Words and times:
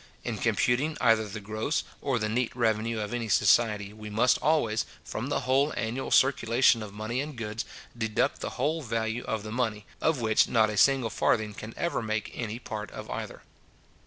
In 0.23 0.39
computing 0.39 0.97
either 0.99 1.27
the 1.27 1.39
gross 1.39 1.83
or 2.01 2.17
the 2.17 2.27
neat 2.27 2.55
revenue 2.55 2.99
of 2.99 3.13
any 3.13 3.29
society, 3.29 3.93
we 3.93 4.09
must 4.09 4.39
always, 4.39 4.83
from 5.05 5.29
the 5.29 5.41
whole 5.41 5.75
annual 5.77 6.09
circulation 6.09 6.81
of 6.81 6.91
money 6.91 7.21
and 7.21 7.37
goods, 7.37 7.65
deduct 7.95 8.41
the 8.41 8.49
whole 8.57 8.81
value 8.81 9.23
of 9.25 9.43
the 9.43 9.51
money, 9.51 9.85
of 10.01 10.19
which 10.19 10.47
not 10.49 10.71
a 10.71 10.75
single 10.77 11.11
farthing 11.11 11.53
can 11.53 11.75
ever 11.77 12.01
make 12.01 12.31
any 12.33 12.57
part 12.57 12.89
of 12.89 13.11
either. 13.11 13.43